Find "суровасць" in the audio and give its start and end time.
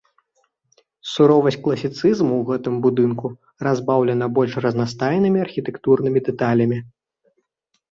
1.09-1.57